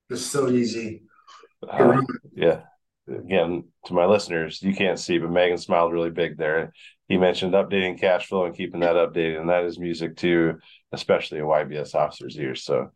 [0.10, 1.04] it's so easy.
[1.68, 2.02] Uh,
[2.34, 2.62] yeah,
[3.08, 6.74] again, to my listeners, you can't see, but Megan smiled really big there.
[7.08, 10.60] He mentioned updating cash flow and keeping that updated, and that is music to
[10.92, 12.64] especially a YBS officer's ears.
[12.64, 12.92] So,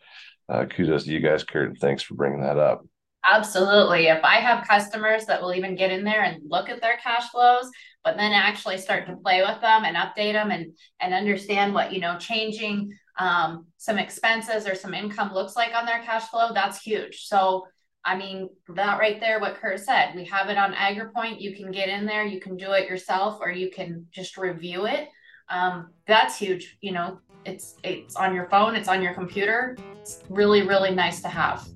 [0.50, 2.86] uh, kudos to you guys, Kurt, and thanks for bringing that up.
[3.24, 4.08] Absolutely.
[4.08, 7.30] If I have customers that will even get in there and look at their cash
[7.30, 7.69] flows,
[8.04, 11.93] but then actually start to play with them and update them and and understand what
[11.93, 16.54] you know changing um, some expenses or some income looks like on their cash flow,
[16.54, 17.26] that's huge.
[17.26, 17.67] So
[18.04, 21.40] I mean, that right there, what Kurt said, we have it on AgriPoint.
[21.40, 24.88] You can get in there, you can do it yourself, or you can just review
[24.88, 25.10] it.
[25.50, 26.78] Um, that's huge.
[26.82, 29.78] You know, it's it's on your phone, it's on your computer.
[30.00, 31.68] It's really, really nice to have.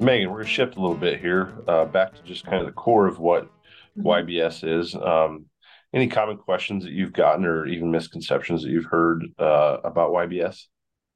[0.00, 2.66] Megan, we're going to shift a little bit here uh, back to just kind of
[2.66, 3.44] the core of what
[3.96, 4.04] mm-hmm.
[4.04, 4.96] YBS is.
[4.96, 5.46] Um,
[5.94, 10.66] any common questions that you've gotten or even misconceptions that you've heard uh, about YBS?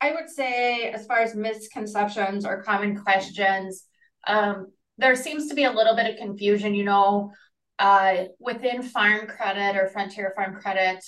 [0.02, 3.84] I would say, as far as misconceptions or common questions,
[4.26, 6.74] um, there seems to be a little bit of confusion.
[6.74, 7.32] You know,
[7.78, 11.02] uh, within Farm Credit or Frontier Farm Credit,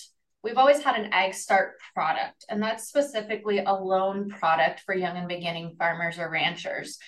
[0.45, 5.17] we've always had an Ag Start product, and that's specifically a loan product for young
[5.17, 6.99] and beginning farmers or ranchers.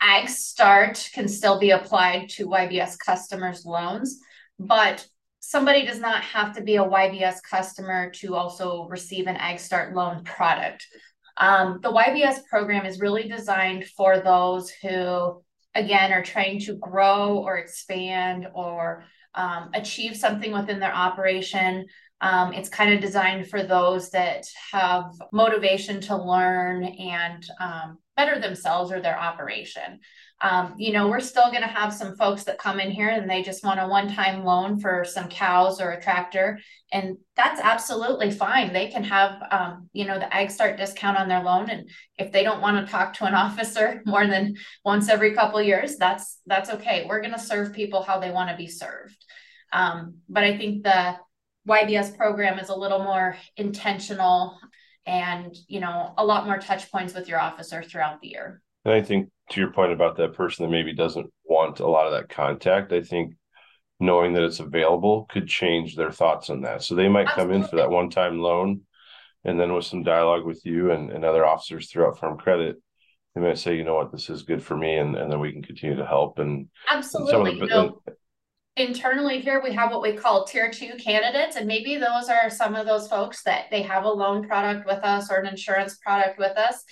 [0.00, 4.18] Ag Start can still be applied to YBS customers' loans,
[4.58, 5.06] but
[5.40, 9.94] somebody does not have to be a YBS customer to also receive an Ag Start
[9.94, 10.86] loan product.
[11.36, 15.42] Um, the YBS program is really designed for those who,
[15.74, 21.86] again, are trying to grow or expand or um, achieve something within their operation.
[22.20, 28.40] Um, it's kind of designed for those that have motivation to learn and um, better
[28.40, 30.00] themselves or their operation.
[30.40, 33.30] Um, you know, we're still going to have some folks that come in here and
[33.30, 36.58] they just want a one time loan for some cows or a tractor.
[36.92, 38.72] And that's absolutely fine.
[38.72, 41.70] They can have, um, you know, the Ag Start discount on their loan.
[41.70, 45.62] And if they don't want to talk to an officer more than once every couple
[45.62, 47.06] years, that's that's okay.
[47.08, 49.24] We're going to serve people how they want to be served.
[49.72, 51.16] Um, but I think the
[51.68, 54.58] YBS program is a little more intentional
[55.06, 58.94] and you know a lot more touch points with your officer throughout the year and
[58.94, 62.12] i think to your point about that person that maybe doesn't want a lot of
[62.12, 63.34] that contact i think
[64.00, 66.82] knowing that it's available could change their thoughts on that.
[66.82, 67.54] So they might Absolutely.
[67.54, 68.82] come in for that one time loan
[69.44, 72.76] and then with some dialogue with you and, and other officers throughout farm credit
[73.34, 74.12] they might say you know what?
[74.12, 76.38] This is good for me and, and then we can continue to help.
[76.38, 77.50] And absolutely.
[77.50, 78.02] and the, you know,
[78.76, 82.76] internally here we have what we call tier two candidates and maybe those are some
[82.76, 86.38] of those folks that they have a loan product with us or an insurance product
[86.38, 86.84] with us.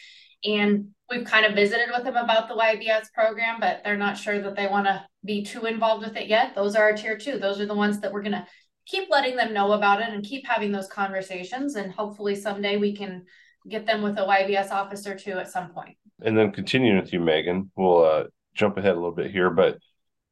[0.44, 4.40] And we've kind of visited with them about the ybs program but they're not sure
[4.40, 7.38] that they want to be too involved with it yet those are our tier two
[7.38, 8.46] those are the ones that we're going to
[8.86, 12.94] keep letting them know about it and keep having those conversations and hopefully someday we
[12.94, 13.24] can
[13.68, 15.96] get them with a ybs officer too at some point.
[16.22, 19.78] and then continuing with you megan we'll uh, jump ahead a little bit here but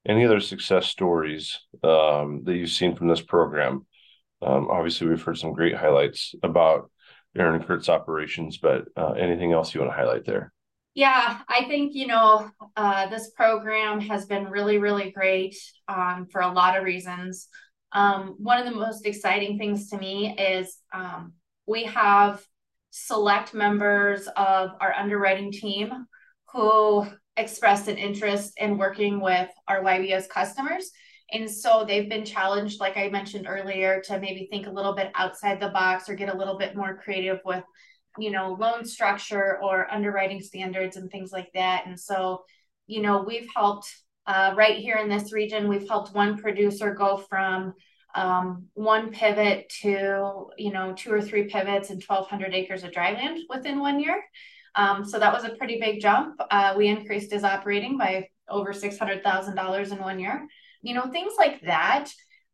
[0.07, 3.87] any other success stories um, that you've seen from this program?
[4.43, 6.90] Um, obviously, we've heard some great highlights about
[7.37, 10.53] Aaron and Kurt's operations, but uh, anything else you want to highlight there?
[10.94, 15.57] Yeah, I think, you know, uh, this program has been really, really great
[15.88, 17.48] um, for a lot of reasons.
[17.92, 21.35] Um, one of the most exciting things to me is um,
[21.66, 22.44] we have
[22.90, 25.92] select members of our underwriting team
[26.53, 30.90] who expressed an interest in working with our YBS customers.
[31.33, 35.12] And so they've been challenged, like I mentioned earlier, to maybe think a little bit
[35.14, 37.62] outside the box or get a little bit more creative with,
[38.18, 41.85] you know, loan structure or underwriting standards and things like that.
[41.87, 42.44] And so,
[42.87, 43.94] you know, we've helped
[44.27, 47.75] uh, right here in this region, we've helped one producer go from
[48.14, 53.12] um, one pivot to, you know, two or three pivots and 1,200 acres of dry
[53.12, 54.23] land within one year.
[54.75, 56.40] Um, so that was a pretty big jump.
[56.51, 60.46] Uh, we increased his operating by over $600,000 in one year.
[60.83, 62.09] You know, things like that.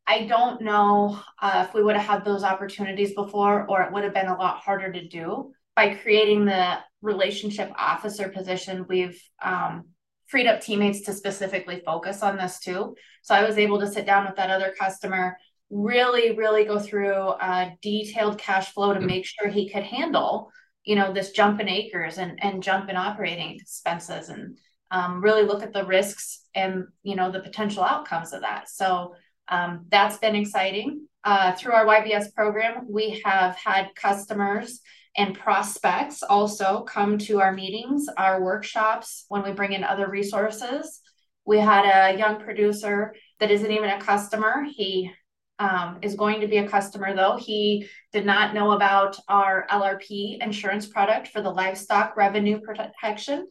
[0.07, 4.05] I don't know uh, if we would have had those opportunities before, or it would
[4.05, 5.53] have been a lot harder to do.
[5.75, 9.87] By creating the relationship officer position, we've um,
[10.27, 12.95] freed up teammates to specifically focus on this too.
[13.23, 15.37] So I was able to sit down with that other customer,
[15.71, 20.51] really, really go through a detailed cash flow to make sure he could handle
[20.87, 24.57] you know this jump in acres and and jump in operating expenses and
[24.93, 29.13] um, really look at the risks and you know the potential outcomes of that so
[29.49, 34.81] um, that's been exciting uh, through our ybs program we have had customers
[35.17, 41.01] and prospects also come to our meetings our workshops when we bring in other resources
[41.45, 45.11] we had a young producer that isn't even a customer he
[45.59, 47.37] um, is going to be a customer though.
[47.37, 53.47] He did not know about our LRP insurance product for the livestock revenue protection.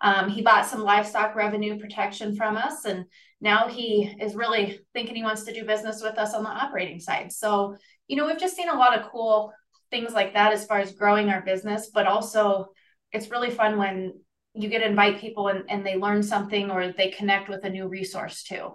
[0.00, 3.04] Um, he bought some livestock revenue protection from us, and
[3.44, 6.98] now he is really thinking he wants to do business with us on the operating
[6.98, 7.30] side.
[7.30, 7.76] So,
[8.08, 9.52] you know, we've just seen a lot of cool
[9.90, 12.68] things like that as far as growing our business, but also
[13.12, 14.14] it's really fun when
[14.54, 17.70] you get to invite people and, and they learn something or they connect with a
[17.70, 18.72] new resource too.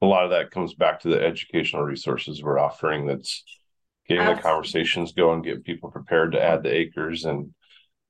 [0.00, 3.42] A lot of that comes back to the educational resources we're offering that's
[4.08, 4.42] getting Absolutely.
[4.42, 7.52] the conversations going, getting people prepared to add the acres and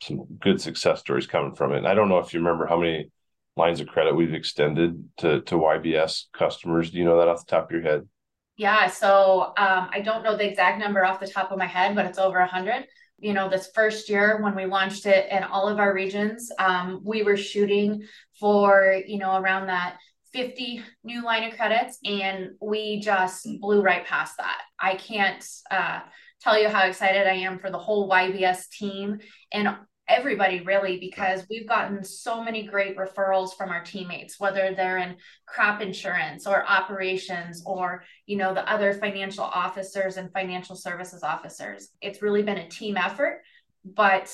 [0.03, 1.79] some good success stories coming from it.
[1.79, 3.11] And I don't know if you remember how many
[3.57, 6.91] lines of credit we've extended to to YBS customers.
[6.91, 8.09] Do you know that off the top of your head?
[8.57, 11.95] Yeah, so um, I don't know the exact number off the top of my head,
[11.95, 12.87] but it's over a hundred.
[13.19, 17.01] You know, this first year when we launched it in all of our regions, um,
[17.05, 18.03] we were shooting
[18.39, 19.99] for you know around that
[20.33, 24.63] 50 new line of credits, and we just blew right past that.
[24.79, 26.01] I can't uh,
[26.41, 29.19] tell you how excited I am for the whole YBS team
[29.53, 29.77] and
[30.09, 35.17] everybody really because we've gotten so many great referrals from our teammates whether they're in
[35.47, 41.91] crop insurance or operations or you know the other financial officers and financial services officers.
[42.01, 43.43] It's really been a team effort
[43.85, 44.33] but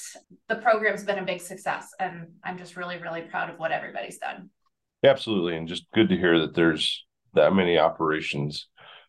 [0.48, 4.18] the program's been a big success and i'm just really really proud of what everybody's
[4.18, 4.50] done.
[5.04, 7.04] Absolutely and just good to hear that there's
[7.34, 8.68] that many operations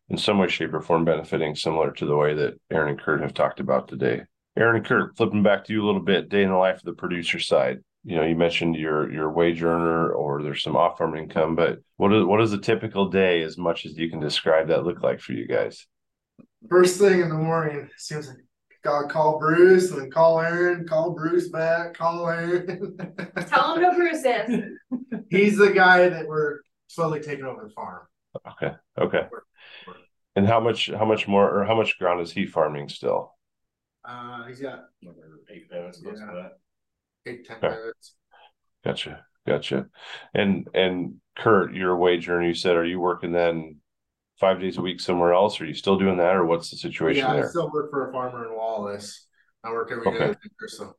[0.10, 3.22] in some way shape or form benefiting similar to the way that aaron and kurt
[3.22, 4.22] have talked about today
[4.60, 6.84] Aaron and Kurt, flipping back to you a little bit, day in the life of
[6.84, 7.80] the producer side.
[8.04, 11.80] You know, you mentioned your your wage earner or there's some off farm income, but
[11.98, 15.02] what is what is a typical day as much as you can describe that look
[15.02, 15.88] like for you guys?
[16.70, 18.38] First thing in the morning, seems like
[18.84, 22.98] gotta call Bruce and then call Aaron, call Bruce back, call Aaron.
[23.48, 24.64] Tell him who Bruce is.
[25.30, 28.02] He's the guy that we're slowly taking over the farm.
[28.52, 28.76] Okay.
[28.98, 29.28] Okay.
[30.36, 33.34] And how much how much more or how much ground is he farming still?
[34.10, 34.86] Uh, he's got
[35.52, 36.34] eight pivots close Yeah.
[36.34, 36.52] that.
[37.26, 37.70] eight, ten Okay.
[37.70, 38.16] minutes.
[38.84, 39.26] Gotcha.
[39.46, 39.88] Gotcha.
[40.34, 43.78] And and Kurt, your wage earner, you said, are you working then
[44.40, 45.60] five days a week somewhere else?
[45.62, 48.12] Are you still doing that, or what's the situation Yeah, I still work for a
[48.12, 49.28] farmer in Wallace.
[49.64, 50.26] I work every day Okay.
[50.60, 50.96] there, so.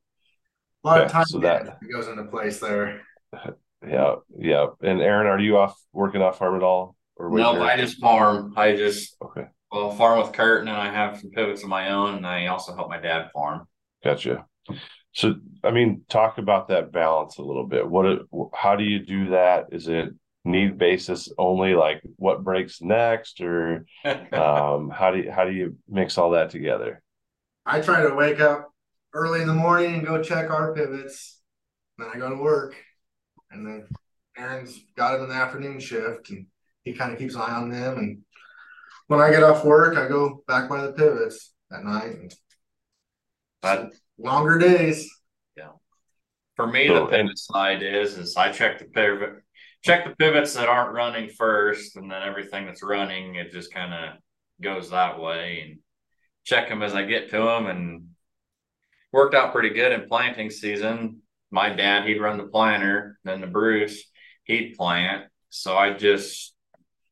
[0.85, 3.03] A lot of Okay, time so that- goes into place there.
[3.83, 4.67] Yeah, yeah.
[4.83, 6.97] And Aaron, are you off working off farm at all?
[7.17, 7.65] Or No, earner?
[7.65, 8.53] I just farm.
[8.55, 11.91] I just okay, well farm with Kurt, and then I have some pivots of my
[11.91, 13.67] own, and I also help my dad farm.
[14.05, 14.47] gotcha.
[15.13, 17.89] So, I mean, talk about that balance a little bit.
[17.89, 18.21] What, it,
[18.55, 19.67] how do you do that?
[19.73, 20.11] Is it
[20.45, 21.75] need basis only?
[21.75, 26.51] Like, what breaks next, or um, how do you how do you mix all that
[26.51, 27.03] together?
[27.67, 28.71] I try to wake up
[29.13, 31.41] early in the morning and go check our pivots.
[31.99, 32.77] Then I go to work.
[33.51, 33.89] And then
[34.37, 36.47] Aaron's got him in the afternoon shift and
[36.85, 37.99] he kind of keeps an eye on them.
[37.99, 38.19] And
[39.11, 42.15] when I get off work, I go back by the pivots at night.
[42.15, 42.35] And
[43.61, 45.11] But longer days.
[45.57, 45.73] Yeah.
[46.55, 49.43] For me, So, the and- pivot side is is I check the pivot,
[49.83, 53.93] check the pivots that aren't running first, and then everything that's running, it just kind
[53.93, 54.21] of
[54.63, 55.79] goes that way, and
[56.45, 58.11] check them as I get to them, and
[59.13, 61.23] worked out pretty good in planting season.
[61.51, 64.05] My dad, he'd run the planter, then the Bruce,
[64.45, 65.27] he'd plant.
[65.49, 66.55] So I just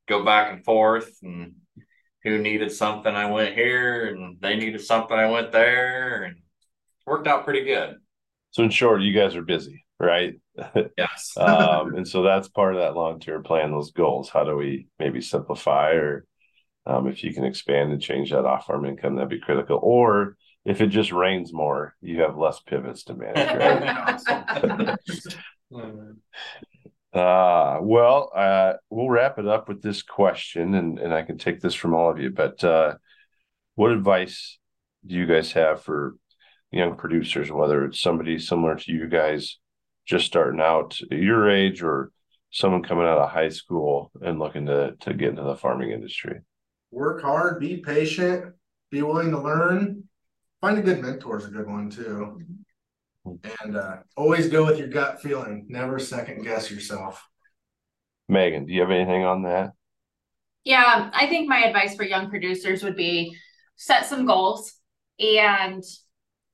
[0.07, 1.55] go back and forth, and
[2.23, 6.37] who needed something, I went here, and they needed something, I went there, and
[7.05, 7.97] worked out pretty good.
[8.51, 10.35] So, in short, you guys are busy, right?
[10.97, 11.33] Yes.
[11.37, 14.29] um, and so that's part of that long term plan, those goals.
[14.29, 16.25] How do we maybe simplify or
[16.85, 19.79] um, if you can expand and change that off farm income, that'd be critical.
[19.81, 24.97] Or if it just rains more, you have less pivots to manage, right?
[27.13, 31.59] Uh, well, uh, we'll wrap it up with this question, and, and I can take
[31.59, 32.29] this from all of you.
[32.29, 32.95] But uh,
[33.75, 34.59] what advice
[35.05, 36.15] do you guys have for
[36.71, 39.57] young producers, whether it's somebody similar to you guys
[40.05, 42.11] just starting out your age or
[42.51, 46.41] someone coming out of high school and looking to, to get into the farming industry?
[46.91, 48.53] Work hard, be patient,
[48.91, 50.03] be willing to learn.
[50.61, 52.41] Find a good mentor is a good one too.
[53.25, 55.65] And uh, always go with your gut feeling.
[55.69, 57.25] Never second guess yourself.
[58.27, 59.71] Megan, do you have anything on that?
[60.63, 63.35] Yeah, I think my advice for young producers would be
[63.75, 64.73] set some goals.
[65.19, 65.83] And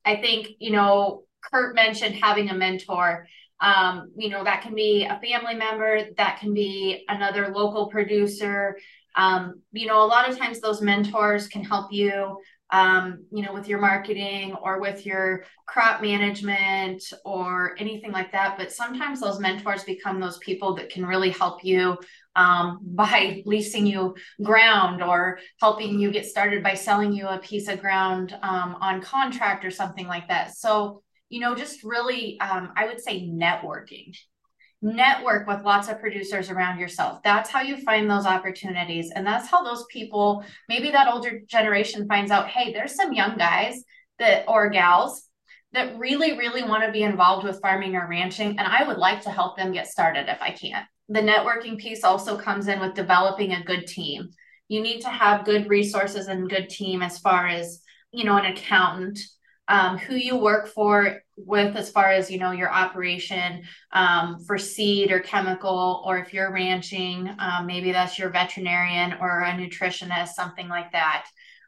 [0.05, 3.27] I think, you know, Kurt mentioned having a mentor.
[3.59, 8.77] Um, you know, that can be a family member, that can be another local producer.
[9.15, 12.37] Um, you know, a lot of times those mentors can help you
[12.75, 18.57] um, you know, with your marketing or with your crop management or anything like that.
[18.57, 21.97] But sometimes those mentors become those people that can really help you
[22.35, 24.13] um, by leasing you
[24.43, 28.99] ground or helping you get started by selling you a piece of ground um, on
[28.99, 30.57] contract or something like that.
[30.57, 34.11] So, you know, just really, um, I would say networking
[34.85, 37.19] network with lots of producers around yourself.
[37.23, 39.11] That's how you find those opportunities.
[39.11, 43.35] And that's how those people, maybe that older generation finds out, hey, there's some young
[43.37, 43.83] guys
[44.19, 45.23] that or gals
[45.73, 48.59] that really, really want to be involved with farming or ranching.
[48.59, 50.85] And I would like to help them get started if I can.
[51.09, 54.29] The networking piece also comes in with developing a good team.
[54.67, 57.81] You need to have good resources and good team as far as,
[58.11, 59.19] you know, an accountant,
[59.67, 64.57] um, who you work for with as far as you know your operation um, for
[64.57, 70.29] seed or chemical or if you're ranching um, maybe that's your veterinarian or a nutritionist
[70.29, 71.25] something like that.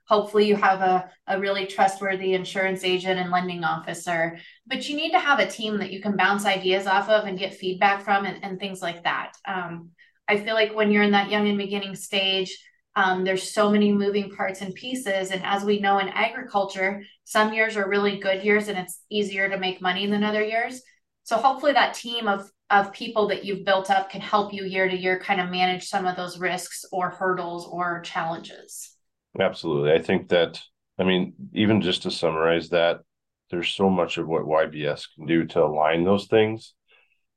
[0.07, 5.11] Hopefully you have a, a really trustworthy insurance agent and lending officer but you need
[5.11, 8.25] to have a team that you can bounce ideas off of and get feedback from
[8.25, 9.33] and, and things like that.
[9.45, 9.89] Um,
[10.29, 12.57] i feel like when you're in that young and beginning stage
[12.97, 15.29] um, there's so many moving parts and pieces.
[15.29, 19.47] And as we know in agriculture, some years are really good years and it's easier
[19.47, 20.81] to make money than other years.
[21.23, 24.89] So hopefully that team of of people that you've built up can help you year
[24.89, 28.97] to year kind of manage some of those risks or hurdles or challenges.
[29.39, 29.93] Absolutely.
[29.93, 30.59] I think that
[30.97, 33.01] I mean, even just to summarize that,
[33.51, 36.73] there's so much of what YBS can do to align those things.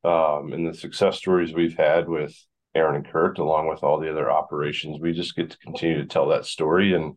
[0.04, 2.34] Um, and the success stories we've had with
[2.74, 5.00] Aaron and Kurt, along with all the other operations.
[5.00, 6.94] We just get to continue to tell that story.
[6.94, 7.16] And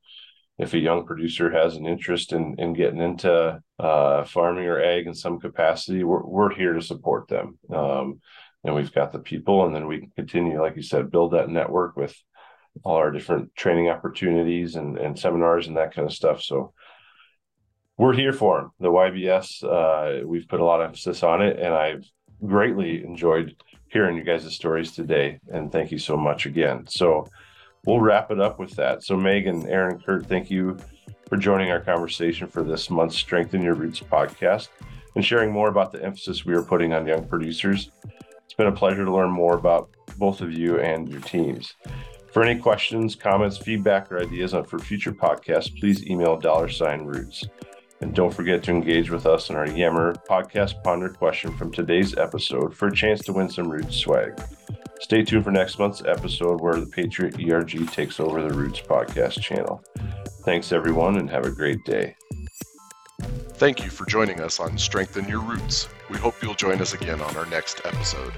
[0.58, 5.08] if a young producer has an interest in in getting into uh, farming or ag
[5.08, 7.58] in some capacity, we're we're here to support them.
[7.74, 8.22] Um,
[8.64, 11.50] and we've got the people, and then we can continue, like you said, build that
[11.50, 12.16] network with
[12.84, 16.42] all our different training opportunities and and seminars and that kind of stuff.
[16.42, 16.74] So
[17.98, 18.72] we're here for them.
[18.80, 22.06] The YBS, uh, we've put a lot of emphasis on it, and I've
[22.46, 23.56] greatly enjoyed
[23.94, 25.40] hearing you guys' stories today.
[25.52, 26.88] And thank you so much again.
[26.88, 27.30] So
[27.86, 29.04] we'll wrap it up with that.
[29.04, 30.78] So, Megan, Aaron, Kurt, thank you
[31.30, 34.70] for joining our conversation for this month's Strengthen Your Roots podcast
[35.16, 37.92] and sharing more about the emphasis we are putting on young producers.
[38.44, 41.76] It's been a pleasure to learn more about both of you and your teams.
[42.32, 47.06] For any questions, comments, feedback, or ideas on for future podcasts, please email dollar sign
[47.06, 47.44] roots.
[48.04, 52.18] And don't forget to engage with us in our Yammer podcast ponder question from today's
[52.18, 54.44] episode for a chance to win some Roots swag.
[55.00, 59.40] Stay tuned for next month's episode where the Patriot ERG takes over the Roots podcast
[59.40, 59.82] channel.
[60.44, 62.14] Thanks, everyone, and have a great day.
[63.54, 65.88] Thank you for joining us on Strengthen Your Roots.
[66.10, 68.34] We hope you'll join us again on our next episode.